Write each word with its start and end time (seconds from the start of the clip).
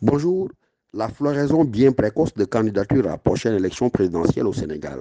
Bonjour. 0.00 0.48
La 0.94 1.08
floraison 1.08 1.64
bien 1.64 1.90
précoce 1.90 2.32
de 2.34 2.44
candidature 2.44 3.04
à 3.06 3.10
la 3.10 3.18
prochaine 3.18 3.56
élection 3.56 3.90
présidentielle 3.90 4.46
au 4.46 4.52
Sénégal 4.52 5.00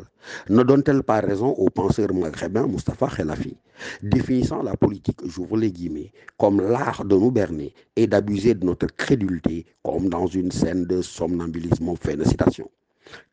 ne 0.49 0.63
donne-t-elle 0.63 1.03
pas 1.03 1.19
raison 1.19 1.49
au 1.49 1.69
penseur 1.69 2.11
maghrébin 2.15 2.65
Mustafa 2.65 3.07
Khellafi, 3.07 3.55
définissant 4.01 4.63
la 4.63 4.75
politique, 4.75 5.19
j'ouvre 5.23 5.55
les 5.55 5.71
guillemets, 5.71 6.11
comme 6.37 6.61
l'art 6.61 7.05
de 7.05 7.15
nous 7.15 7.29
berner 7.29 7.75
et 7.95 8.07
d'abuser 8.07 8.55
de 8.55 8.65
notre 8.65 8.87
crédulité 8.87 9.67
comme 9.83 10.09
dans 10.09 10.25
une 10.25 10.51
scène 10.51 10.85
de 10.85 11.03
somnambulisme, 11.03 11.93
fait 11.95 12.17
de 12.17 12.23
citation. 12.23 12.67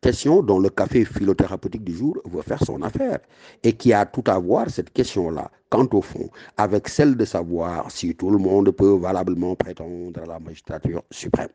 Question 0.01 0.41
dont 0.41 0.59
le 0.59 0.69
café 0.69 1.05
philothérapeutique 1.05 1.83
du 1.83 1.95
jour 1.95 2.17
veut 2.25 2.41
faire 2.41 2.63
son 2.63 2.81
affaire 2.81 3.19
et 3.63 3.73
qui 3.73 3.93
a 3.93 4.05
tout 4.05 4.23
à 4.27 4.37
voir, 4.39 4.69
cette 4.69 4.91
question-là, 4.93 5.49
quant 5.69 5.87
au 5.93 6.01
fond, 6.01 6.29
avec 6.57 6.87
celle 6.87 7.15
de 7.15 7.25
savoir 7.25 7.91
si 7.91 8.15
tout 8.15 8.29
le 8.29 8.37
monde 8.37 8.71
peut 8.71 8.97
valablement 8.97 9.55
prétendre 9.55 10.21
à 10.21 10.25
la 10.25 10.39
magistrature 10.39 11.03
suprême. 11.11 11.49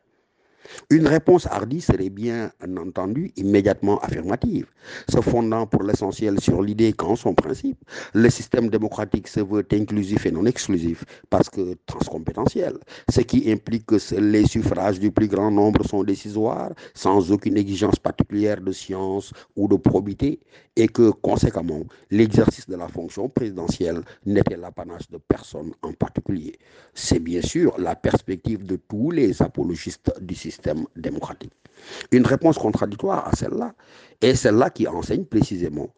Une 0.89 1.07
réponse 1.07 1.47
hardie 1.47 1.81
serait 1.81 2.09
bien 2.09 2.51
entendu 2.77 3.31
immédiatement 3.35 3.99
affirmative, 3.99 4.67
se 5.09 5.19
fondant 5.21 5.65
pour 5.65 5.83
l'essentiel 5.83 6.39
sur 6.39 6.61
l'idée 6.61 6.93
qu'en 6.93 7.15
son 7.15 7.33
principe, 7.33 7.77
le 8.13 8.29
système 8.29 8.69
démocratique 8.69 9.27
se 9.27 9.39
veut 9.39 9.65
inclusif 9.71 10.25
et 10.25 10.31
non 10.31 10.45
exclusif 10.45 11.03
parce 11.29 11.49
que 11.49 11.75
transcompétentiel, 11.85 12.77
ce 13.09 13.21
qui 13.21 13.51
implique 13.51 13.85
que 13.87 14.15
les 14.19 14.45
suffrages 14.45 14.99
du 14.99 15.11
plus 15.11 15.27
grand 15.27 15.51
nombre 15.51 15.85
sont 15.85 16.03
décisoires 16.03 16.71
sans 16.93 17.31
aucune 17.31 17.57
exigence 17.57 17.97
particulière 17.99 18.61
de 18.61 18.71
science 18.71 19.33
ou 19.55 19.67
de 19.67 19.75
probité 19.75 20.39
et 20.75 20.87
que 20.87 21.09
conséquemment 21.09 21.83
l'exercice 22.11 22.67
de 22.67 22.75
la 22.75 22.87
fonction 22.87 23.29
présidentielle 23.29 24.01
n'était 24.25 24.57
l'apanage 24.57 25.09
de 25.09 25.17
personne 25.17 25.71
en 25.81 25.93
particulier. 25.93 26.57
C'est 26.93 27.19
bien 27.19 27.41
sûr 27.41 27.77
la 27.77 27.95
perspective 27.95 28.63
de 28.65 28.77
tous 28.77 29.11
les 29.11 29.41
apologistes 29.41 30.13
du 30.21 30.35
système 30.35 30.50
démocratique. 30.95 31.53
Une 32.11 32.25
réponse 32.25 32.57
contradictoire 32.57 33.27
à 33.27 33.31
celle-là 33.35 33.73
est 34.21 34.35
celle-là 34.35 34.69
qui 34.69 34.87
enseigne 34.87 35.25
précisément 35.25 35.89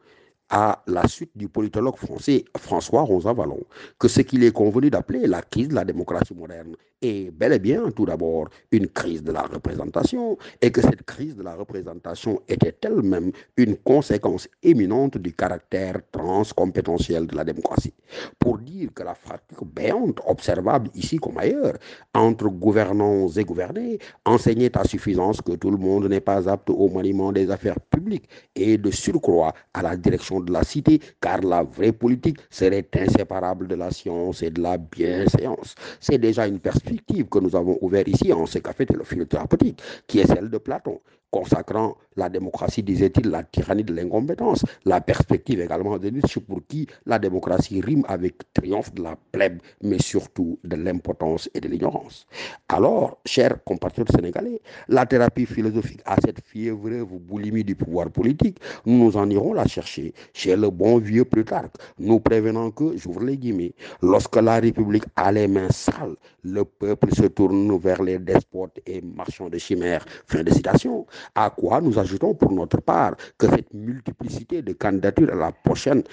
à 0.49 0.83
la 0.87 1.07
suite 1.07 1.31
du 1.35 1.49
politologue 1.49 1.97
français 1.97 2.45
François 2.57 3.01
Rosa 3.01 3.33
Vallon 3.33 3.61
que 3.97 4.07
ce 4.07 4.21
qu'il 4.21 4.43
est 4.43 4.51
convenu 4.51 4.89
d'appeler 4.89 5.25
la 5.25 5.41
crise 5.41 5.69
de 5.69 5.75
la 5.75 5.85
démocratie 5.85 6.35
moderne 6.35 6.75
est 7.03 7.31
bel 7.31 7.53
et 7.53 7.59
bien 7.59 7.91
tout 7.91 8.05
d'abord 8.05 8.49
une 8.71 8.87
crise 8.87 9.23
de 9.23 9.31
la 9.31 9.41
représentation 9.43 10.37
et 10.61 10.71
que 10.71 10.81
cette 10.81 11.03
crise 11.03 11.35
de 11.35 11.43
la 11.43 11.55
représentation 11.55 12.41
était 12.47 12.75
elle-même 12.83 13.31
une 13.57 13.75
conséquence 13.77 14.47
éminente 14.63 15.17
du 15.17 15.33
caractère 15.33 15.99
transcompétentiel 16.11 17.27
de 17.27 17.35
la 17.35 17.43
démocratie. 17.43 17.93
Pour 18.39 18.57
dire 18.59 18.89
que 18.95 19.03
la 19.03 19.15
fracture 19.15 19.65
béante 19.65 20.19
observable 20.25 20.89
ici 20.95 21.17
comme 21.17 21.37
ailleurs 21.37 21.77
entre 22.13 22.47
gouvernants 22.47 23.27
et 23.27 23.43
gouvernés 23.43 23.99
enseignait 24.25 24.75
à 24.77 24.83
suffisance 24.85 25.41
que 25.41 25.53
tout 25.53 25.71
le 25.71 25.77
monde 25.77 26.07
n'est 26.07 26.21
pas 26.21 26.49
apte 26.49 26.69
au 26.69 26.89
maniement 26.89 27.31
des 27.31 27.49
affaires 27.51 27.79
publiques 27.79 28.29
et 28.55 28.77
de 28.77 28.91
surcroît 28.91 29.53
à 29.73 29.81
la 29.81 29.95
direction 29.97 30.39
de 30.39 30.51
la 30.51 30.63
cité, 30.63 30.99
car 31.21 31.41
la 31.41 31.63
vraie 31.63 31.91
politique 31.91 32.37
serait 32.49 32.87
inséparable 32.95 33.67
de 33.67 33.75
la 33.75 33.91
science 33.91 34.41
et 34.41 34.49
de 34.49 34.61
la 34.61 34.77
bienséance. 34.77 35.75
C'est 35.99 36.17
déjà 36.17 36.47
une 36.47 36.59
perspective 36.59 36.92
que 36.99 37.39
nous 37.39 37.55
avons 37.55 37.77
ouverte 37.81 38.07
ici 38.07 38.31
en 38.33 38.45
ce 38.45 38.59
café 38.59 38.85
de 38.85 39.23
thérapeutique, 39.23 39.81
qui 40.07 40.19
est 40.19 40.27
celle 40.27 40.49
de 40.49 40.57
Platon 40.57 40.99
consacrant 41.33 41.97
la 42.15 42.29
démocratie, 42.29 42.83
disait-il, 42.83 43.31
la 43.31 43.41
tyrannie 43.41 43.83
de 43.83 43.91
l'incompétence. 43.91 44.63
La 44.85 45.01
perspective 45.01 45.59
également 45.61 45.97
de 45.97 46.09
Nietzsche 46.09 46.39
pour 46.39 46.59
qui 46.67 46.85
la 47.07 47.17
démocratie 47.17 47.81
rime 47.81 48.03
avec 48.07 48.35
triomphe 48.53 48.93
de 48.93 49.01
la 49.01 49.17
plèbe, 49.31 49.59
mais 49.81 49.99
surtout 49.99 50.59
de 50.63 50.75
l'impotence 50.75 51.49
et 51.55 51.59
de 51.59 51.67
l'ignorance. 51.67 52.27
Alors, 52.69 53.17
chers 53.25 53.63
compatriotes 53.63 54.11
sénégalais, 54.11 54.61
la 54.87 55.07
thérapie 55.07 55.47
philosophique 55.47 56.01
a 56.05 56.17
cette 56.23 56.39
fiévreuse 56.45 57.07
boulimie 57.09 57.63
du 57.63 57.75
pouvoir 57.75 58.11
politique. 58.11 58.59
Nous 58.85 59.03
nous 59.03 59.17
en 59.17 59.27
irons 59.31 59.53
la 59.53 59.65
chercher 59.65 60.13
chez 60.33 60.55
le 60.55 60.69
bon 60.69 60.99
vieux 60.99 61.25
Plutarque, 61.25 61.73
nous 61.97 62.19
prévenant 62.19 62.69
que, 62.69 62.95
j'ouvre 62.95 63.23
les 63.23 63.37
guillemets, 63.37 63.73
lorsque 64.03 64.35
la 64.35 64.59
République 64.59 65.05
a 65.15 65.31
les 65.31 65.47
mains 65.47 65.71
sales, 65.71 66.15
le 66.43 66.63
peuple 66.83 67.15
se 67.15 67.27
tourne 67.27 67.77
vers 67.77 68.03
les 68.03 68.19
despotes 68.19 68.79
et 68.85 69.01
marchands 69.01 69.49
de 69.49 69.57
chimères. 69.57 70.05
Fin 70.27 70.43
de 70.43 70.51
citation. 70.51 71.05
À 71.33 71.49
quoi 71.49 71.79
nous 71.79 71.97
ajoutons 71.97 72.33
pour 72.35 72.51
notre 72.51 72.81
part 72.81 73.15
que 73.37 73.47
cette 73.49 73.73
multiplicité 73.73 74.61
de 74.61 74.73
candidatures 74.73 75.31
à 75.31 75.35
la 75.35 75.51
prochaine 75.51 76.03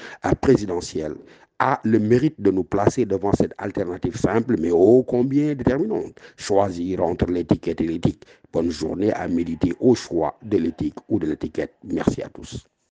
présidentielle 0.40 1.16
a 1.58 1.80
le 1.84 1.98
mérite 1.98 2.40
de 2.40 2.50
nous 2.52 2.64
placer 2.64 3.04
devant 3.04 3.32
cette 3.32 3.52
alternative 3.58 4.16
simple 4.16 4.56
mais 4.60 4.70
ô 4.70 5.02
combien 5.02 5.54
déterminante. 5.54 6.14
Choisir 6.36 7.02
entre 7.04 7.26
l'étiquette 7.26 7.80
et 7.80 7.86
l'éthique. 7.88 8.24
Bonne 8.52 8.70
journée 8.70 9.12
à 9.12 9.26
méditer 9.28 9.72
au 9.80 9.94
choix 9.94 10.38
de 10.42 10.56
l'éthique 10.56 10.98
ou 11.08 11.18
de 11.18 11.26
l'étiquette. 11.26 11.74
Merci 11.84 12.22
à 12.22 12.28
tous. 12.28 12.69